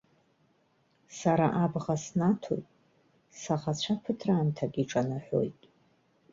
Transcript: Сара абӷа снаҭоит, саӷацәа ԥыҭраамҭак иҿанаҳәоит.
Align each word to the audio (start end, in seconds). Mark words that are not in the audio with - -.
Сара 1.17 1.47
абӷа 1.63 1.95
снаҭоит, 2.03 2.67
саӷацәа 3.39 3.93
ԥыҭраамҭак 4.03 4.73
иҿанаҳәоит. 4.81 5.59